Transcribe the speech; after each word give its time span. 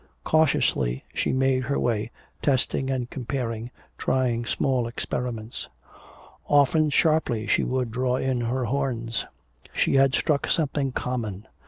Cautiously 0.23 1.03
she 1.13 1.31
made 1.31 1.61
her 1.65 1.77
way, 1.79 2.09
testing 2.41 2.89
and 2.89 3.07
comparing, 3.07 3.69
trying 3.99 4.47
small 4.47 4.87
experiments. 4.87 5.69
Often 6.47 6.89
sharply 6.89 7.45
she 7.45 7.63
would 7.63 7.91
draw 7.91 8.15
in 8.15 8.41
her 8.41 8.65
horns. 8.65 9.27
She 9.73 9.93
had 9.97 10.15
struck 10.15 10.47
something 10.47 10.91
"common!" 10.91 11.45